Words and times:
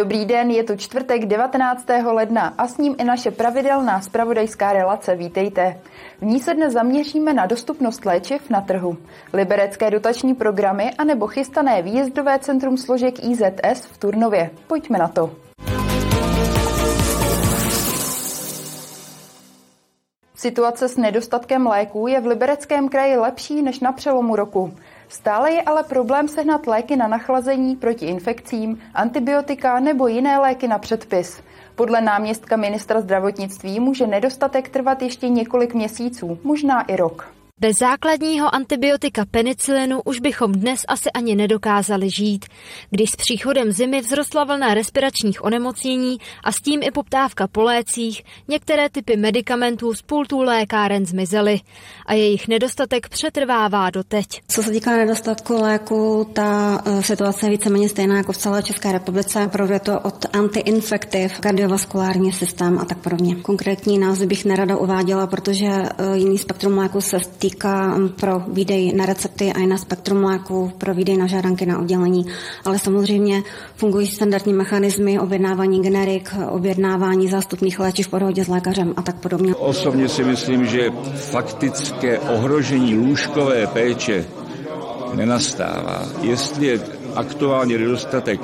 Dobrý 0.00 0.24
den, 0.24 0.50
je 0.50 0.64
tu 0.64 0.76
čtvrtek 0.76 1.26
19. 1.26 1.86
ledna 2.12 2.54
a 2.58 2.66
s 2.66 2.78
ním 2.78 2.94
i 2.98 3.04
naše 3.04 3.30
pravidelná 3.30 4.00
spravodajská 4.00 4.72
relace. 4.72 5.16
Vítejte. 5.16 5.80
V 6.20 6.24
ní 6.24 6.40
se 6.40 6.54
dnes 6.54 6.72
zaměříme 6.72 7.32
na 7.32 7.46
dostupnost 7.46 8.04
léčiv 8.04 8.50
na 8.50 8.60
trhu, 8.60 8.96
liberecké 9.32 9.90
dotační 9.90 10.34
programy 10.34 10.90
a 10.98 11.04
nebo 11.04 11.26
chystané 11.26 11.82
výjezdové 11.82 12.38
centrum 12.38 12.76
složek 12.76 13.24
IZS 13.24 13.86
v 13.92 13.98
Turnově. 13.98 14.50
Pojďme 14.66 14.98
na 14.98 15.08
to. 15.08 15.30
Situace 20.34 20.88
s 20.88 20.96
nedostatkem 20.96 21.66
léků 21.66 22.06
je 22.06 22.20
v 22.20 22.26
Libereckém 22.26 22.88
kraji 22.88 23.16
lepší 23.16 23.62
než 23.62 23.80
na 23.80 23.92
přelomu 23.92 24.36
roku. 24.36 24.74
Stále 25.10 25.52
je 25.52 25.62
ale 25.62 25.84
problém 25.84 26.28
sehnat 26.28 26.66
léky 26.66 26.96
na 26.96 27.08
nachlazení 27.08 27.76
proti 27.76 28.06
infekcím, 28.06 28.78
antibiotika 28.94 29.80
nebo 29.80 30.08
jiné 30.08 30.38
léky 30.38 30.68
na 30.68 30.78
předpis. 30.78 31.42
Podle 31.74 32.00
náměstka 32.00 32.56
ministra 32.56 33.00
zdravotnictví 33.00 33.80
může 33.80 34.06
nedostatek 34.06 34.68
trvat 34.68 35.02
ještě 35.02 35.28
několik 35.28 35.74
měsíců, 35.74 36.38
možná 36.44 36.82
i 36.82 36.96
rok. 36.96 37.39
Bez 37.62 37.78
základního 37.78 38.54
antibiotika 38.54 39.24
penicilinu 39.30 40.00
už 40.04 40.20
bychom 40.20 40.52
dnes 40.52 40.80
asi 40.88 41.10
ani 41.10 41.36
nedokázali 41.36 42.10
žít. 42.10 42.44
Když 42.90 43.10
s 43.10 43.16
příchodem 43.16 43.72
zimy 43.72 44.02
vzrostla 44.02 44.44
vlna 44.44 44.74
respiračních 44.74 45.44
onemocnění 45.44 46.18
a 46.44 46.52
s 46.52 46.56
tím 46.56 46.82
i 46.82 46.90
poptávka 46.90 47.46
po 47.48 47.62
lécích, 47.62 48.22
některé 48.48 48.90
typy 48.90 49.16
medicamentů 49.16 49.94
z 49.94 50.02
pultů 50.02 50.42
lékáren 50.42 51.06
zmizely 51.06 51.60
a 52.06 52.14
jejich 52.14 52.48
nedostatek 52.48 53.08
přetrvává 53.08 53.90
doteď. 53.90 54.26
Co 54.48 54.62
se 54.62 54.70
týká 54.70 54.96
nedostatku 54.96 55.62
léku, 55.62 56.30
ta 56.32 56.82
e, 56.84 57.02
situace 57.02 57.46
je 57.46 57.50
víceméně 57.50 57.88
stejná 57.88 58.16
jako 58.16 58.32
v 58.32 58.36
celé 58.36 58.62
České 58.62 58.92
republice. 58.92 59.50
Je 59.72 59.80
to 59.80 60.00
od 60.00 60.26
antiinfektiv, 60.32 61.40
kardiovaskulární 61.40 62.32
systém 62.32 62.78
a 62.78 62.84
tak 62.84 62.98
podobně. 62.98 63.36
Konkrétní 63.36 63.98
názvy 63.98 64.26
bych 64.26 64.44
nerada 64.44 64.76
uváděla, 64.76 65.26
protože 65.26 65.66
e, 65.66 66.16
jiný 66.16 66.38
spektrum 66.38 66.78
léku 66.78 67.00
se 67.00 67.18
týká 67.38 67.49
týká 67.50 67.94
um, 67.94 68.08
pro 68.08 68.42
výdej 68.48 68.92
na 68.92 69.06
recepty 69.06 69.52
a 69.52 69.58
i 69.58 69.66
na 69.66 69.78
spektrum 69.78 70.24
léku 70.24 70.72
pro 70.78 70.94
výdej 70.94 71.16
na 71.16 71.26
žádanky 71.26 71.66
na 71.66 71.78
oddělení. 71.78 72.26
Ale 72.64 72.78
samozřejmě 72.78 73.42
fungují 73.76 74.06
standardní 74.06 74.52
mechanismy 74.52 75.18
objednávání 75.18 75.82
generik, 75.82 76.30
objednávání 76.48 77.28
zástupných 77.28 77.80
léčiv 77.80 78.06
v 78.06 78.10
podhodě 78.10 78.44
s 78.44 78.48
lékařem 78.48 78.94
a 78.96 79.02
tak 79.02 79.16
podobně. 79.16 79.54
Osobně 79.54 80.08
si 80.08 80.24
myslím, 80.24 80.66
že 80.66 80.90
faktické 81.14 82.18
ohrožení 82.18 82.94
lůžkové 82.94 83.66
péče 83.66 84.26
nenastává. 85.14 86.06
Jestli 86.22 86.66
je 86.66 86.80
aktuálně 87.14 87.78
nedostatek 87.78 88.40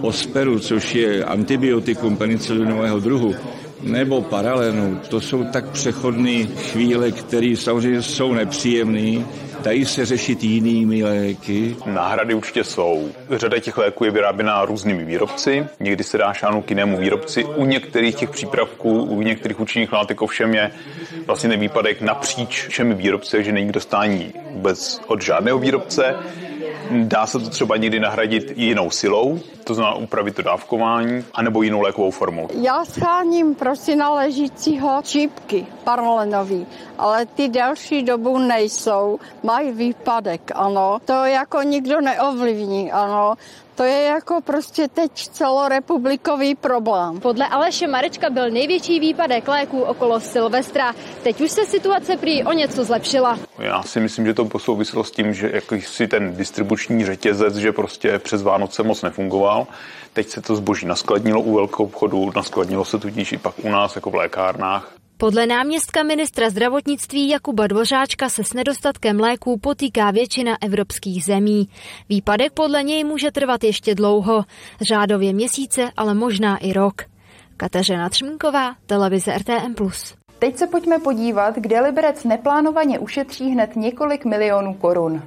osperu, 0.00 0.58
což 0.58 0.94
je 0.94 1.24
antibiotikum 1.24 2.16
penicilinového 2.16 3.00
druhu, 3.00 3.34
nebo 3.82 4.22
paralenu, 4.22 5.00
to 5.08 5.20
jsou 5.20 5.44
tak 5.44 5.68
přechodné 5.70 6.46
chvíle, 6.46 7.12
které 7.12 7.54
samozřejmě 7.56 8.02
jsou 8.02 8.34
nepříjemné, 8.34 9.24
dají 9.62 9.84
se 9.84 10.06
řešit 10.06 10.44
jinými 10.44 11.04
léky. 11.04 11.76
Náhrady 11.86 12.34
určitě 12.34 12.64
jsou. 12.64 13.08
Řada 13.30 13.58
těch 13.58 13.78
léků 13.78 14.04
je 14.04 14.10
vyráběná 14.10 14.64
různými 14.64 15.04
výrobci, 15.04 15.66
někdy 15.80 16.04
se 16.04 16.18
dá 16.18 16.32
šáhnout 16.32 16.64
k 16.64 16.70
jinému 16.70 16.98
výrobci. 16.98 17.44
U 17.44 17.64
některých 17.64 18.14
těch 18.14 18.30
přípravků, 18.30 19.02
u 19.02 19.22
některých 19.22 19.60
účinných 19.60 19.92
látek 19.92 20.22
ovšem 20.22 20.54
je 20.54 20.70
vlastně 21.26 21.48
ten 21.48 21.60
výpadek 21.60 22.00
napříč 22.00 22.66
všemi 22.68 22.94
výrobci, 22.94 23.44
že 23.44 23.52
není 23.52 23.72
dostání 23.72 24.32
vůbec 24.50 25.00
od 25.06 25.22
žádného 25.22 25.58
výrobce. 25.58 26.14
Dá 26.90 27.26
se 27.26 27.38
to 27.38 27.50
třeba 27.50 27.76
někdy 27.76 28.00
nahradit 28.00 28.52
jinou 28.56 28.90
silou, 28.90 29.38
to 29.64 29.74
znamená 29.74 29.96
upravit 29.96 30.34
to 30.34 30.42
dávkování, 30.42 31.24
anebo 31.34 31.62
jinou 31.62 31.80
lékovou 31.80 32.10
formou. 32.10 32.48
Já 32.54 32.84
scháním 32.84 33.54
prostě 33.54 33.96
náležícího 33.96 35.02
čípky 35.02 35.66
paralenový, 35.84 36.66
ale 36.98 37.26
ty 37.26 37.48
delší 37.48 38.02
dobu 38.02 38.38
nejsou, 38.38 39.18
mají 39.42 39.72
výpadek, 39.72 40.52
ano. 40.54 40.98
To 41.04 41.24
jako 41.24 41.62
nikdo 41.62 42.00
neovlivní, 42.00 42.92
ano. 42.92 43.34
To 43.80 43.84
je 43.84 44.02
jako 44.02 44.40
prostě 44.40 44.88
teď 44.88 45.12
celorepublikový 45.14 46.54
problém. 46.54 47.20
Podle 47.20 47.46
Aleše 47.46 47.86
Marečka 47.86 48.30
byl 48.30 48.50
největší 48.50 49.00
výpadek 49.00 49.48
léků 49.48 49.82
okolo 49.82 50.20
Silvestra. 50.20 50.94
Teď 51.22 51.40
už 51.40 51.50
se 51.50 51.64
situace 51.64 52.16
prý 52.16 52.44
o 52.44 52.52
něco 52.52 52.84
zlepšila. 52.84 53.38
Já 53.58 53.82
si 53.82 54.00
myslím, 54.00 54.26
že 54.26 54.34
to 54.34 54.58
souviselo 54.58 55.04
s 55.04 55.10
tím, 55.10 55.34
že 55.34 55.52
si 55.78 56.08
ten 56.08 56.36
distribuční 56.36 57.04
řetězec, 57.04 57.56
že 57.56 57.72
prostě 57.72 58.18
přes 58.18 58.42
Vánoce 58.42 58.82
moc 58.82 59.02
nefungoval. 59.02 59.66
Teď 60.12 60.28
se 60.28 60.42
to 60.42 60.56
zboží 60.56 60.86
naskladnilo 60.86 61.40
u 61.40 61.54
velkou 61.54 61.84
obchodu, 61.84 62.32
naskladnilo 62.36 62.84
se 62.84 62.98
tudíž 62.98 63.32
i 63.32 63.38
pak 63.38 63.54
u 63.62 63.68
nás 63.68 63.96
jako 63.96 64.10
v 64.10 64.14
lékárnách. 64.14 64.99
Podle 65.20 65.46
náměstka 65.46 66.02
ministra 66.02 66.50
zdravotnictví 66.50 67.28
Jakuba 67.28 67.66
Dvořáčka 67.66 68.28
se 68.28 68.44
s 68.44 68.52
nedostatkem 68.54 69.20
léků 69.20 69.58
potýká 69.58 70.10
většina 70.10 70.56
evropských 70.60 71.24
zemí. 71.24 71.68
Výpadek 72.08 72.52
podle 72.52 72.82
něj 72.82 73.04
může 73.04 73.30
trvat 73.30 73.64
ještě 73.64 73.94
dlouho, 73.94 74.44
řádově 74.88 75.32
měsíce, 75.32 75.90
ale 75.96 76.14
možná 76.14 76.56
i 76.56 76.72
rok. 76.72 77.02
Kateřina 77.56 78.08
Třmínková, 78.08 78.74
televize 78.86 79.38
RTM+. 79.38 79.74
Teď 80.38 80.56
se 80.56 80.66
pojďme 80.66 80.98
podívat, 80.98 81.56
kde 81.56 81.80
Liberec 81.80 82.24
neplánovaně 82.24 82.98
ušetří 82.98 83.50
hned 83.50 83.76
několik 83.76 84.24
milionů 84.24 84.74
korun. 84.74 85.22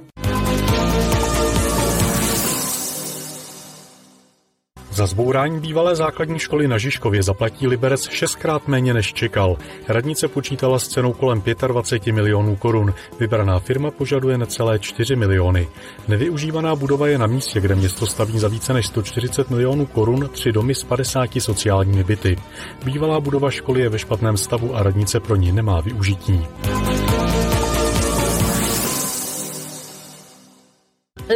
Za 4.94 5.06
zbourání 5.06 5.60
bývalé 5.60 5.96
základní 5.96 6.38
školy 6.38 6.68
na 6.68 6.78
Žižkově 6.78 7.22
zaplatí 7.22 7.66
Liberec 7.66 8.08
šestkrát 8.08 8.68
méně 8.68 8.94
než 8.94 9.12
čekal. 9.12 9.56
Radnice 9.88 10.28
počítala 10.28 10.78
s 10.78 10.88
cenou 10.88 11.12
kolem 11.12 11.42
25 11.66 12.12
milionů 12.12 12.56
korun. 12.56 12.94
Vybraná 13.20 13.58
firma 13.58 13.90
požaduje 13.90 14.38
necelé 14.38 14.78
4 14.78 15.16
miliony. 15.16 15.68
Nevyužívaná 16.08 16.76
budova 16.76 17.08
je 17.08 17.18
na 17.18 17.26
místě, 17.26 17.60
kde 17.60 17.74
město 17.74 18.06
staví 18.06 18.38
za 18.38 18.48
více 18.48 18.72
než 18.72 18.86
140 18.86 19.50
milionů 19.50 19.86
korun 19.86 20.28
tři 20.32 20.52
domy 20.52 20.74
s 20.74 20.84
50 20.84 21.30
sociálními 21.38 22.04
byty. 22.04 22.36
Bývalá 22.84 23.20
budova 23.20 23.50
školy 23.50 23.80
je 23.80 23.88
ve 23.88 23.98
špatném 23.98 24.36
stavu 24.36 24.76
a 24.76 24.82
radnice 24.82 25.20
pro 25.20 25.36
ní 25.36 25.52
nemá 25.52 25.80
využití. 25.80 26.46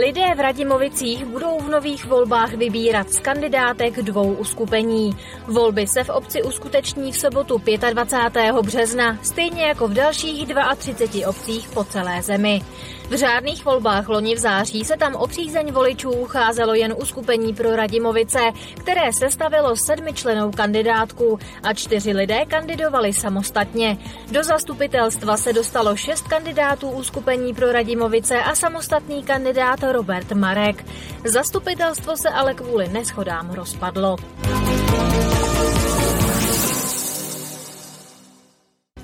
Lidé 0.09 0.35
v 0.35 0.41
Radimovicích 0.41 1.25
budou 1.25 1.61
v 1.61 1.69
nových 1.69 2.05
volbách 2.05 2.55
vybírat 2.55 3.11
z 3.11 3.19
kandidátek 3.19 4.03
dvou 4.03 4.33
uskupení. 4.33 5.17
Volby 5.47 5.87
se 5.87 6.05
v 6.05 6.11
obci 6.11 6.43
uskuteční 6.43 7.13
v 7.13 7.19
sobotu 7.19 7.63
25. 7.91 8.55
března, 8.55 9.19
stejně 9.23 9.63
jako 9.63 9.89
v 9.89 9.95
dalších 9.95 10.49
32 10.77 11.29
obcích 11.29 11.69
po 11.69 11.85
celé 11.85 12.23
zemi. 12.23 12.63
V 13.09 13.17
řádných 13.17 13.65
volbách 13.65 14.09
loni 14.09 14.35
v 14.35 14.39
září 14.39 14.85
se 14.85 14.97
tam 14.97 15.15
o 15.15 15.27
přízeň 15.27 15.73
voličů 15.73 16.11
ucházelo 16.11 16.75
jen 16.75 16.95
uskupení 16.99 17.55
pro 17.55 17.77
Radimovice, 17.77 18.39
které 18.79 19.13
sestavilo 19.13 19.77
sedmičlenou 19.77 20.51
kandidátku 20.51 21.39
a 21.63 21.75
čtyři 21.75 22.13
lidé 22.13 22.45
kandidovali 22.47 23.13
samostatně. 23.13 23.99
Do 24.31 24.45
zastupitelstva 24.45 25.37
se 25.37 25.53
dostalo 25.53 25.97
šest 25.97 26.29
kandidátů 26.29 26.91
uskupení 26.91 27.55
pro 27.55 27.73
Radimovice 27.73 28.39
a 28.39 28.55
samostatný 28.55 29.23
kandidát 29.23 29.83
Robert 29.99 30.33
Marek. 30.33 30.85
Zastupitelstvo 31.25 32.17
se 32.17 32.29
ale 32.29 32.55
kvůli 32.55 32.89
neschodám 32.89 33.51
rozpadlo. 33.51 34.17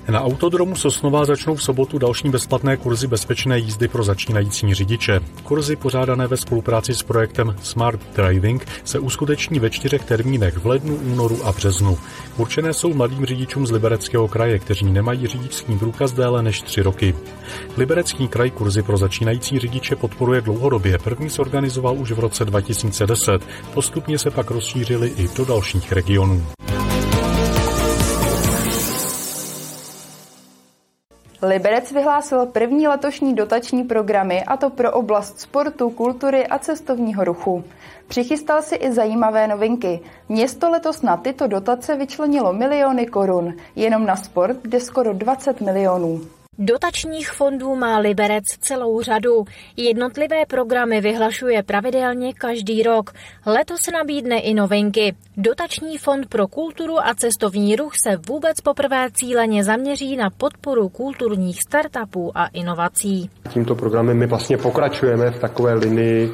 Na 0.09 0.21
autodromu 0.21 0.75
Sosnová 0.75 1.25
začnou 1.25 1.55
v 1.55 1.63
sobotu 1.63 1.97
další 1.97 2.29
bezplatné 2.29 2.77
kurzy 2.77 3.07
bezpečné 3.07 3.59
jízdy 3.59 3.87
pro 3.87 4.03
začínající 4.03 4.73
řidiče. 4.73 5.19
Kurzy 5.43 5.75
pořádané 5.75 6.27
ve 6.27 6.37
spolupráci 6.37 6.93
s 6.93 7.03
projektem 7.03 7.55
Smart 7.61 7.99
Driving 8.15 8.65
se 8.83 8.99
uskuteční 8.99 9.59
ve 9.59 9.69
čtyřech 9.69 10.05
termínech 10.05 10.57
v 10.57 10.65
lednu, 10.65 10.95
únoru 10.95 11.45
a 11.45 11.51
březnu. 11.51 11.97
Určené 12.37 12.73
jsou 12.73 12.93
mladým 12.93 13.25
řidičům 13.25 13.67
z 13.67 13.71
Libereckého 13.71 14.27
kraje, 14.27 14.59
kteří 14.59 14.85
nemají 14.85 15.27
řidičský 15.27 15.77
průkaz 15.77 16.11
déle 16.11 16.43
než 16.43 16.61
tři 16.61 16.81
roky. 16.81 17.15
Liberecký 17.77 18.27
kraj 18.27 18.51
kurzy 18.51 18.81
pro 18.81 18.97
začínající 18.97 19.59
řidiče 19.59 19.95
podporuje 19.95 20.41
dlouhodobě. 20.41 20.97
První 20.97 21.29
zorganizoval 21.29 21.97
už 21.97 22.11
v 22.11 22.19
roce 22.19 22.45
2010. 22.45 23.41
Postupně 23.73 24.19
se 24.19 24.31
pak 24.31 24.51
rozšířili 24.51 25.07
i 25.17 25.27
do 25.37 25.45
dalších 25.45 25.91
regionů. 25.91 26.45
Liberec 31.47 31.91
vyhlásil 31.91 32.45
první 32.45 32.87
letošní 32.87 33.33
dotační 33.33 33.83
programy, 33.83 34.43
a 34.43 34.57
to 34.57 34.69
pro 34.69 34.91
oblast 34.91 35.39
sportu, 35.39 35.89
kultury 35.89 36.47
a 36.47 36.59
cestovního 36.59 37.23
ruchu. 37.23 37.63
Přichystal 38.07 38.61
si 38.61 38.75
i 38.75 38.91
zajímavé 38.91 39.47
novinky. 39.47 39.99
Město 40.29 40.69
letos 40.69 41.01
na 41.01 41.17
tyto 41.17 41.47
dotace 41.47 41.95
vyčlenilo 41.95 42.53
miliony 42.53 43.05
korun, 43.05 43.53
jenom 43.75 44.05
na 44.05 44.15
sport 44.15 44.57
jde 44.63 44.79
skoro 44.79 45.13
20 45.13 45.61
milionů. 45.61 46.21
Dotačních 46.59 47.31
fondů 47.31 47.75
má 47.75 47.97
Liberec 47.97 48.43
celou 48.59 49.01
řadu. 49.01 49.45
Jednotlivé 49.77 50.45
programy 50.47 51.01
vyhlašuje 51.01 51.63
pravidelně 51.63 52.33
každý 52.33 52.83
rok. 52.83 53.13
Letos 53.45 53.79
nabídne 53.93 54.39
i 54.39 54.53
novinky. 54.53 55.15
Dotační 55.37 55.97
fond 55.97 56.29
pro 56.29 56.47
kulturu 56.47 56.99
a 56.99 57.13
cestovní 57.15 57.75
ruch 57.75 57.93
se 58.03 58.17
vůbec 58.27 58.61
poprvé 58.61 59.07
cíleně 59.13 59.63
zaměří 59.63 60.15
na 60.15 60.29
podporu 60.29 60.89
kulturních 60.89 61.59
startupů 61.67 62.31
a 62.35 62.47
inovací. 62.47 63.29
Tímto 63.53 63.75
programem 63.75 64.17
my 64.17 64.27
vlastně 64.27 64.57
pokračujeme 64.57 65.31
v 65.31 65.39
takové 65.39 65.73
linii 65.73 66.31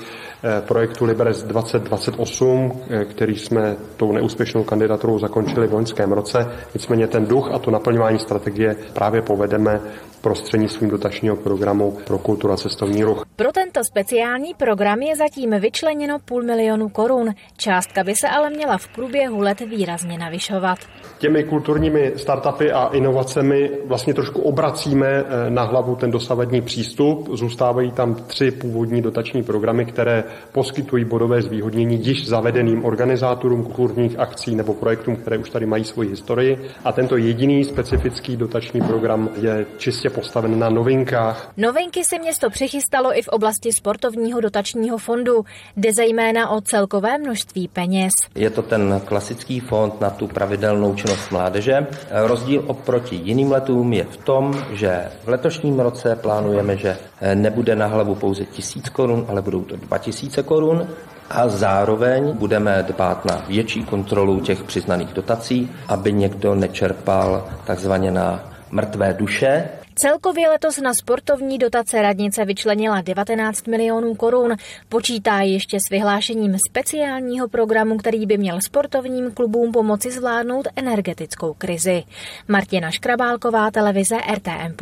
projektu 0.61 1.05
Liberec 1.05 1.43
2028, 1.43 2.71
eh, 2.89 3.05
který 3.05 3.37
jsme 3.37 3.75
tou 3.97 4.11
neúspěšnou 4.11 4.63
kandidaturou 4.63 5.19
zakončili 5.19 5.67
v 5.67 5.73
loňském 5.73 6.11
roce. 6.11 6.51
Nicméně 6.73 7.07
ten 7.07 7.25
duch 7.25 7.51
a 7.53 7.59
to 7.59 7.71
naplňování 7.71 8.19
strategie 8.19 8.75
právě 8.93 9.21
povedeme 9.21 9.81
prostřednictvím 10.21 10.89
dotačního 10.89 11.35
programu 11.35 11.97
pro 12.07 12.17
kulturu 12.17 12.53
a 12.53 12.57
cestovní 12.57 13.03
ruch. 13.03 13.25
Pro 13.35 13.51
tento 13.51 13.83
speciální 13.83 14.53
program 14.53 15.01
je 15.01 15.15
zatím 15.15 15.59
vyčleněno 15.59 16.19
půl 16.19 16.43
milionu 16.43 16.89
korun. 16.89 17.29
Částka 17.57 18.03
by 18.03 18.15
se 18.15 18.27
ale 18.27 18.49
měla 18.49 18.77
v 18.77 18.87
průběhu 18.87 19.39
let 19.39 19.59
výrazně 19.59 20.17
navyšovat. 20.17 20.79
Těmi 21.17 21.43
kulturními 21.43 22.13
startupy 22.15 22.71
a 22.71 22.87
inovacemi 22.87 23.71
vlastně 23.85 24.13
trošku 24.13 24.41
obracíme 24.41 25.07
eh, 25.07 25.49
na 25.49 25.63
hlavu 25.63 25.95
ten 25.95 26.11
dosavadní 26.11 26.61
přístup. 26.61 27.29
Zůstávají 27.33 27.91
tam 27.91 28.15
tři 28.15 28.51
původní 28.51 29.01
dotační 29.01 29.43
programy, 29.43 29.85
které 29.85 30.23
poskytují 30.51 31.05
bodové 31.05 31.41
zvýhodnění 31.41 32.05
již 32.05 32.27
zavedeným 32.27 32.85
organizátorům 32.85 33.63
kulturních 33.63 34.19
akcí 34.19 34.55
nebo 34.55 34.73
projektům, 34.73 35.15
které 35.15 35.37
už 35.37 35.49
tady 35.49 35.65
mají 35.65 35.83
svoji 35.83 36.09
historii. 36.09 36.69
A 36.85 36.91
tento 36.91 37.17
jediný 37.17 37.63
specifický 37.63 38.37
dotační 38.37 38.81
program 38.81 39.29
je 39.41 39.65
čistě 39.77 40.09
postaven 40.09 40.59
na 40.59 40.69
novinkách. 40.69 41.51
Novinky 41.57 42.03
si 42.03 42.19
město 42.19 42.49
přichystalo 42.49 43.17
i 43.17 43.21
v 43.21 43.27
oblasti 43.27 43.71
sportovního 43.71 44.41
dotačního 44.41 44.97
fondu. 44.97 45.45
Jde 45.77 45.93
zejména 45.93 46.49
o 46.49 46.61
celkové 46.61 47.17
množství 47.17 47.67
peněz. 47.67 48.11
Je 48.35 48.49
to 48.49 48.61
ten 48.61 49.01
klasický 49.05 49.59
fond 49.59 50.01
na 50.01 50.09
tu 50.09 50.27
pravidelnou 50.27 50.95
činnost 50.95 51.31
mládeže. 51.31 51.87
Rozdíl 52.11 52.63
oproti 52.67 53.15
jiným 53.15 53.51
letům 53.51 53.93
je 53.93 54.03
v 54.03 54.17
tom, 54.17 54.65
že 54.73 55.05
v 55.23 55.27
letošním 55.27 55.79
roce 55.79 56.15
plánujeme, 56.15 56.77
že 56.77 56.97
nebude 57.35 57.75
na 57.75 57.87
hlavu 57.87 58.15
pouze 58.15 58.45
tisíc 58.45 58.89
korun, 58.89 59.25
ale 59.29 59.41
budou 59.41 59.61
to 59.61 59.75
2000 59.75 60.43
korun 60.43 60.87
a 61.29 61.47
zároveň 61.47 62.31
budeme 62.33 62.83
dbát 62.87 63.25
na 63.25 63.45
větší 63.47 63.83
kontrolu 63.83 64.39
těch 64.39 64.63
přiznaných 64.63 65.13
dotací, 65.13 65.71
aby 65.87 66.13
někdo 66.13 66.55
nečerpal 66.55 67.47
takzvaně 67.65 68.11
na 68.11 68.51
mrtvé 68.71 69.13
duše, 69.13 69.69
Celkově 69.95 70.49
letos 70.49 70.77
na 70.77 70.93
sportovní 70.93 71.57
dotace 71.57 72.01
radnice 72.01 72.45
vyčlenila 72.45 73.01
19 73.01 73.67
milionů 73.67 74.15
korun. 74.15 74.55
Počítá 74.89 75.41
ještě 75.41 75.79
s 75.79 75.89
vyhlášením 75.89 76.57
speciálního 76.69 77.47
programu, 77.47 77.97
který 77.97 78.25
by 78.25 78.37
měl 78.37 78.61
sportovním 78.61 79.31
klubům 79.31 79.71
pomoci 79.71 80.11
zvládnout 80.11 80.67
energetickou 80.75 81.53
krizi. 81.53 82.03
Martina 82.47 82.91
Škrabálková, 82.91 83.71
televize 83.71 84.15
RTM+. 84.33 84.75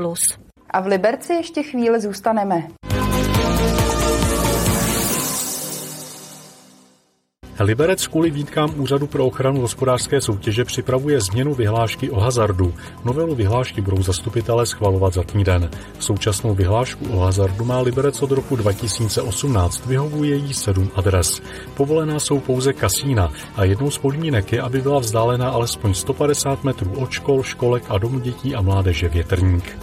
A 0.72 0.80
v 0.80 0.88
Liberci 0.88 1.34
ještě 1.34 1.64
chvíli 1.64 2.02
zůstaneme. 2.02 2.68
Liberec 7.60 8.08
kvůli 8.08 8.32
výtkám 8.32 8.74
Úřadu 8.78 9.08
pro 9.08 9.26
ochranu 9.26 9.62
hospodářské 9.62 10.22
soutěže 10.22 10.66
připravuje 10.66 11.22
změnu 11.22 11.54
vyhlášky 11.54 12.10
o 12.10 12.20
hazardu. 12.20 12.74
Novelu 13.04 13.36
vyhlášky 13.36 13.82
budou 13.82 14.04
zastupitelé 14.04 14.66
schvalovat 14.66 15.14
za 15.14 15.24
týden. 15.24 15.70
Současnou 16.00 16.54
vyhlášku 16.56 17.06
o 17.14 17.20
hazardu 17.20 17.66
má 17.66 17.80
Liberec 17.80 18.22
od 18.22 18.32
roku 18.32 18.56
2018, 18.56 19.86
vyhovuje 19.86 20.36
jí 20.36 20.54
sedm 20.54 20.92
adres. 20.96 21.42
Povolená 21.74 22.20
jsou 22.20 22.40
pouze 22.40 22.74
kasína 22.74 23.32
a 23.56 23.64
jednou 23.64 23.92
z 23.92 23.98
podmínek 23.98 24.54
je, 24.54 24.62
aby 24.62 24.82
byla 24.82 25.00
vzdálená 25.00 25.50
alespoň 25.50 25.94
150 25.94 26.64
metrů 26.64 26.94
od 26.96 27.12
škol, 27.12 27.44
školek 27.44 27.84
a 27.90 27.98
domů 27.98 28.20
dětí 28.20 28.56
a 28.56 28.62
mládeže 28.62 29.10
Větrník. 29.10 29.78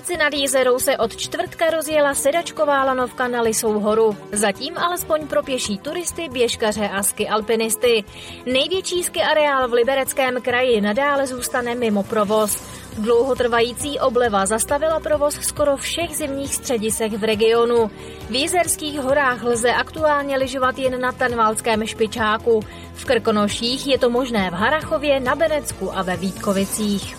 V 0.00 0.02
Rokytnici 0.02 0.24
nad 0.24 0.34
Jízerou 0.34 0.78
se 0.78 0.96
od 0.96 1.16
čtvrtka 1.16 1.70
rozjela 1.70 2.14
sedačková 2.14 2.84
lanovka 2.84 3.28
na 3.28 3.42
Lisou 3.42 3.80
horu. 3.80 4.16
Zatím 4.32 4.78
alespoň 4.78 5.26
pro 5.26 5.42
pěší 5.42 5.78
turisty, 5.78 6.28
běžkaře 6.28 6.88
a 6.88 7.02
ski 7.02 7.28
alpinisty. 7.28 8.04
Největší 8.46 9.02
ski 9.02 9.22
areál 9.22 9.68
v 9.68 9.72
Libereckém 9.72 10.42
kraji 10.42 10.80
nadále 10.80 11.26
zůstane 11.26 11.74
mimo 11.74 12.02
provoz. 12.02 12.62
Dlouhotrvající 12.98 14.00
obleva 14.00 14.46
zastavila 14.46 15.00
provoz 15.00 15.34
skoro 15.34 15.76
všech 15.76 16.16
zimních 16.16 16.54
středisek 16.54 17.12
v 17.12 17.24
regionu. 17.24 17.90
V 18.30 18.34
Jizerských 18.34 19.00
horách 19.00 19.42
lze 19.42 19.72
aktuálně 19.72 20.36
lyžovat 20.36 20.78
jen 20.78 21.00
na 21.00 21.12
Tanvalském 21.12 21.86
špičáku. 21.86 22.60
V 22.94 23.04
Krkonoších 23.04 23.86
je 23.86 23.98
to 23.98 24.10
možné 24.10 24.50
v 24.50 24.54
Harachově, 24.54 25.20
na 25.20 25.34
Benecku 25.34 25.98
a 25.98 26.02
ve 26.02 26.16
Vítkovicích. 26.16 27.16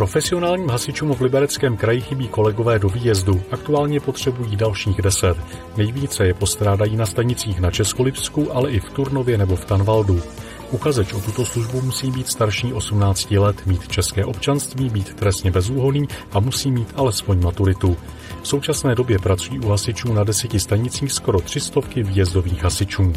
Profesionálním 0.00 0.68
hasičům 0.68 1.14
v 1.14 1.20
Libereckém 1.20 1.76
kraji 1.76 2.00
chybí 2.00 2.28
kolegové 2.28 2.78
do 2.78 2.88
výjezdu. 2.88 3.42
Aktuálně 3.50 4.00
potřebují 4.00 4.56
dalších 4.56 5.02
deset. 5.02 5.36
Nejvíce 5.76 6.26
je 6.26 6.34
postrádají 6.34 6.96
na 6.96 7.06
stanicích 7.06 7.60
na 7.60 7.70
Českolipsku, 7.70 8.56
ale 8.56 8.70
i 8.70 8.80
v 8.80 8.90
Turnově 8.90 9.38
nebo 9.38 9.56
v 9.56 9.64
Tanvaldu. 9.64 10.22
Uchazeč 10.70 11.12
o 11.12 11.20
tuto 11.20 11.44
službu 11.44 11.80
musí 11.80 12.10
být 12.10 12.28
starší 12.28 12.72
18 12.72 13.30
let, 13.30 13.66
mít 13.66 13.88
české 13.88 14.24
občanství, 14.24 14.88
být 14.88 15.14
trestně 15.14 15.50
bezúhonný 15.50 16.08
a 16.32 16.40
musí 16.40 16.70
mít 16.70 16.92
alespoň 16.96 17.42
maturitu. 17.42 17.96
V 18.42 18.48
současné 18.48 18.94
době 18.94 19.18
pracují 19.18 19.60
u 19.60 19.68
hasičů 19.68 20.12
na 20.12 20.24
deseti 20.24 20.60
stanicích 20.60 21.12
skoro 21.12 21.40
300 21.40 21.80
výjezdových 21.96 22.62
hasičů. 22.62 23.12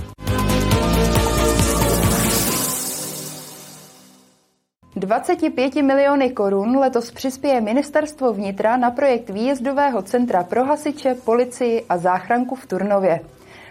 25 5.24 5.76
miliony 5.76 6.30
korun 6.30 6.78
letos 6.78 7.12
přispěje 7.12 7.62
ministerstvo 7.62 8.34
vnitra 8.34 8.78
na 8.78 8.92
projekt 8.92 9.30
výjezdového 9.30 10.02
centra 10.02 10.44
pro 10.44 10.64
hasiče, 10.64 11.16
policii 11.16 11.86
a 11.90 11.98
záchranku 11.98 12.56
v 12.56 12.66
Turnově. 12.66 13.20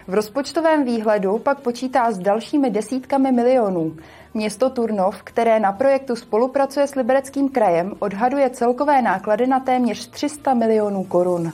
V 0.07 0.13
rozpočtovém 0.13 0.83
výhledu 0.83 1.39
pak 1.39 1.59
počítá 1.59 2.11
s 2.11 2.19
dalšími 2.19 2.69
desítkami 2.69 3.31
milionů. 3.31 3.95
Město 4.33 4.69
Turnov, 4.69 5.23
které 5.23 5.59
na 5.59 5.71
projektu 5.71 6.15
spolupracuje 6.15 6.87
s 6.87 6.95
Libereckým 6.95 7.49
krajem, 7.49 7.93
odhaduje 7.99 8.49
celkové 8.49 9.01
náklady 9.01 9.47
na 9.47 9.59
téměř 9.59 10.07
300 10.07 10.53
milionů 10.53 11.03
korun. 11.03 11.51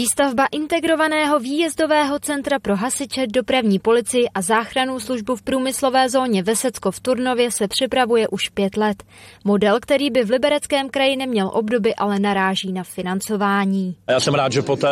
Výstavba 0.00 0.46
integrovaného 0.52 1.38
výjezdového 1.38 2.18
centra 2.18 2.58
pro 2.58 2.76
hasiče, 2.76 3.26
dopravní 3.26 3.78
policii 3.78 4.28
a 4.34 4.42
záchranou 4.42 5.00
službu 5.00 5.36
v 5.36 5.42
průmyslové 5.42 6.08
zóně 6.08 6.42
Vesecko 6.42 6.90
v 6.90 7.00
Turnově 7.00 7.50
se 7.50 7.68
připravuje 7.68 8.28
už 8.28 8.48
pět 8.48 8.76
let. 8.76 9.02
Model, 9.44 9.78
který 9.80 10.10
by 10.10 10.24
v 10.24 10.30
libereckém 10.30 10.88
kraji 10.88 11.16
neměl 11.16 11.50
obdoby, 11.52 11.94
ale 11.94 12.18
naráží 12.18 12.72
na 12.72 12.84
financování. 12.84 13.96
Já 14.08 14.20
jsem 14.20 14.34
rád, 14.34 14.52
že 14.52 14.62
po 14.62 14.76
té 14.76 14.88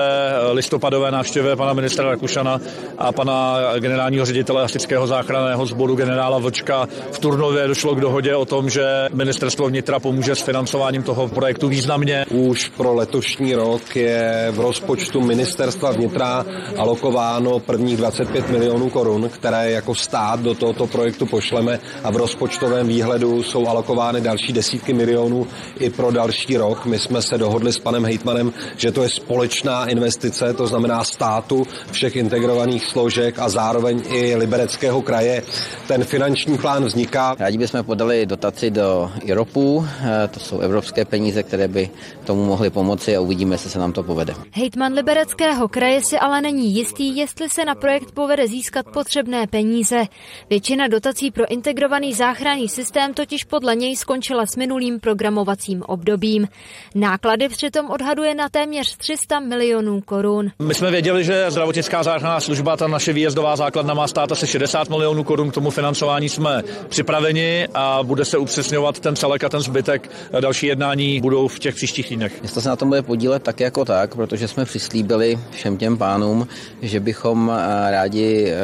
listopadové 0.53 1.11
návštěvě 1.11 1.57
pana 1.57 1.73
ministra 1.73 2.11
Rakušana 2.11 2.61
a 2.99 3.13
pana 3.13 3.57
generálního 3.79 4.27
ředitele 4.27 4.63
hasičského 4.63 5.07
záchranného 5.07 5.67
sboru 5.67 5.97
generála 5.97 6.39
Vlčka 6.39 6.89
v 7.13 7.19
Turnově 7.19 7.67
došlo 7.67 7.95
k 7.95 8.01
dohodě 8.01 8.37
o 8.37 8.45
tom, 8.45 8.71
že 8.71 9.09
ministerstvo 9.13 9.69
vnitra 9.69 10.01
pomůže 10.01 10.35
s 10.35 10.43
financováním 10.43 11.03
toho 11.03 11.29
projektu 11.29 11.69
významně. 11.69 12.27
Už 12.31 12.69
pro 12.69 12.95
letošní 12.95 13.55
rok 13.55 13.97
je 13.97 14.49
v 14.51 14.61
rozpočtu 14.61 14.98
rozpočtu 14.99 15.21
ministerstva 15.21 15.91
vnitra 15.91 16.45
alokováno 16.77 17.59
prvních 17.59 17.97
25 17.97 18.51
milionů 18.51 18.91
korun, 18.91 19.29
které 19.29 19.71
jako 19.71 19.95
stát 19.95 20.41
do 20.41 20.55
tohoto 20.55 20.87
projektu 20.87 21.27
pošleme 21.27 21.79
a 22.05 22.11
v 22.11 22.17
rozpočtovém 22.17 22.89
výhledu 22.89 23.43
jsou 23.43 23.69
alokovány 23.69 24.21
další 24.21 24.53
desítky 24.53 24.93
milionů 24.93 25.47
i 25.79 25.91
pro 25.91 26.11
další 26.11 26.57
rok. 26.57 26.87
My 26.87 26.99
jsme 26.99 27.23
se 27.23 27.39
dohodli 27.39 27.73
s 27.73 27.79
panem 27.79 28.05
hejtmanem, 28.05 28.53
že 28.77 28.93
to 28.93 29.03
je 29.03 29.09
společná 29.09 29.87
investice, 29.87 30.55
to 30.55 30.67
znamená 30.67 31.05
státu, 31.05 31.67
všech 31.91 32.17
integrovaných 32.17 32.87
složek 32.87 33.39
a 33.39 33.49
zároveň 33.49 34.03
i 34.11 34.37
libereckého 34.37 35.03
kraje. 35.03 35.43
Ten 35.87 36.05
finanční 36.05 36.59
plán 36.59 36.85
vzniká. 36.85 37.37
Rádi 37.39 37.59
bychom 37.59 37.85
podali 37.85 38.27
dotaci 38.27 38.71
do 38.71 39.11
IROPu, 39.23 39.87
to 40.31 40.41
jsou 40.41 40.59
evropské 40.59 41.05
peníze, 41.05 41.43
které 41.43 41.69
by 41.69 41.91
tomu 42.25 42.45
mohly 42.45 42.71
pomoci 42.71 43.17
a 43.17 43.21
uvidíme, 43.21 43.55
jestli 43.55 43.71
se 43.71 43.79
nám 43.79 43.93
to 43.93 44.03
povede. 44.03 44.35
Hejtman 44.53 44.78
Hejtman 44.79 44.97
Libereckého 44.97 45.69
kraje 45.69 46.01
si 46.05 46.19
ale 46.19 46.41
není 46.41 46.75
jistý, 46.75 47.17
jestli 47.17 47.51
se 47.51 47.65
na 47.65 47.75
projekt 47.75 48.13
povede 48.13 48.47
získat 48.47 48.87
potřebné 48.93 49.47
peníze. 49.47 50.05
Většina 50.51 50.89
dotací 50.89 51.31
pro 51.31 51.51
integrovaný 51.51 52.15
záchranný 52.15 52.69
systém 52.69 53.15
totiž 53.15 53.45
podle 53.45 53.77
něj 53.77 53.97
skončila 53.97 54.47
s 54.47 54.57
minulým 54.57 55.01
programovacím 55.01 55.83
obdobím. 55.83 56.49
Náklady 56.95 57.49
přitom 57.49 57.91
odhaduje 57.91 58.35
na 58.35 58.49
téměř 58.49 58.97
300 58.97 59.41
milionů 59.41 60.01
korun. 60.01 60.51
My 60.59 60.75
jsme 60.75 60.91
věděli, 60.91 61.25
že 61.25 61.51
zdravotnická 61.51 62.03
záchranná 62.03 62.41
služba, 62.41 62.77
ta 62.77 62.89
naše 62.89 63.13
výjezdová 63.13 63.57
základna 63.57 63.95
má 63.95 64.09
stát 64.09 64.33
asi 64.33 64.47
60 64.47 64.89
milionů 64.89 65.25
korun. 65.25 65.51
K 65.51 65.55
tomu 65.55 65.71
financování 65.71 66.29
jsme 66.29 66.63
připraveni 66.89 67.69
a 67.75 68.03
bude 68.03 68.25
se 68.25 68.39
upřesňovat 68.39 69.01
ten 69.01 69.17
celek 69.17 69.45
a 69.45 69.49
ten 69.49 69.61
zbytek. 69.61 70.11
Další 70.41 70.67
jednání 70.67 71.21
budou 71.21 71.49
v 71.49 71.59
těch 71.59 71.75
příštích 71.75 72.09
týdnech. 72.09 72.41
Město 72.41 72.61
se 72.61 72.69
na 72.69 72.77
tom 72.77 72.89
bude 72.89 73.03
podílet 73.03 73.43
tak 73.43 73.61
jako 73.61 73.85
tak, 73.85 74.15
protože 74.15 74.49
jsme 74.49 74.68
přislíbili 74.69 75.39
všem 75.51 75.77
těm 75.77 75.99
pánům, 75.99 76.49
že 76.83 77.01
bychom 77.01 77.53
eh, 77.53 77.91
rádi 77.91 78.53
eh, 78.53 78.57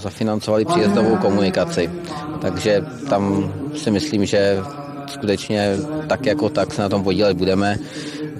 zafinancovali 0.00 0.64
příjezdovou 0.64 1.16
komunikaci. 1.16 1.90
Takže 2.40 2.84
tam 3.08 3.52
si 3.76 3.90
myslím, 3.90 4.24
že 4.24 4.58
skutečně 5.06 5.76
tak 6.08 6.26
jako 6.26 6.48
tak 6.48 6.74
se 6.74 6.82
na 6.82 6.88
tom 6.88 7.04
podílet 7.04 7.36
budeme. 7.36 7.78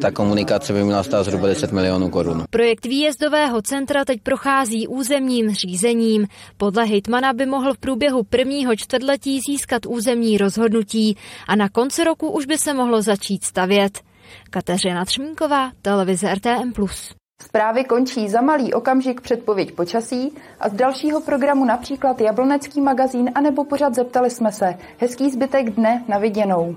Ta 0.00 0.10
komunikace 0.10 0.72
by 0.72 0.84
měla 0.84 1.02
stát 1.02 1.22
zhruba 1.22 1.46
10 1.46 1.72
milionů 1.72 2.10
korun. 2.10 2.44
Projekt 2.50 2.86
výjezdového 2.86 3.62
centra 3.62 4.04
teď 4.04 4.20
prochází 4.22 4.88
územním 4.88 5.54
řízením. 5.54 6.26
Podle 6.56 6.84
hejtmana 6.84 7.32
by 7.32 7.46
mohl 7.46 7.74
v 7.74 7.78
průběhu 7.78 8.22
prvního 8.22 8.76
čtvrtletí 8.76 9.40
získat 9.40 9.86
územní 9.86 10.38
rozhodnutí 10.38 11.16
a 11.48 11.56
na 11.56 11.68
konci 11.68 12.04
roku 12.04 12.30
už 12.30 12.46
by 12.46 12.58
se 12.58 12.74
mohlo 12.74 13.02
začít 13.02 13.44
stavět. 13.44 14.07
Kateřina 14.50 15.04
Třmínková, 15.04 15.70
televize 15.82 16.34
RTM+. 16.34 16.72
Zprávy 17.42 17.84
končí 17.84 18.28
za 18.28 18.40
malý 18.40 18.74
okamžik 18.74 19.20
předpověď 19.20 19.72
počasí 19.72 20.34
a 20.60 20.68
z 20.68 20.72
dalšího 20.72 21.20
programu 21.20 21.64
například 21.64 22.20
Jablonecký 22.20 22.80
magazín 22.80 23.30
anebo 23.34 23.64
pořad 23.64 23.94
Zeptali 23.94 24.30
jsme 24.30 24.52
se. 24.52 24.74
Hezký 24.98 25.30
zbytek 25.30 25.70
dne 25.70 26.04
na 26.08 26.18
viděnou. 26.18 26.76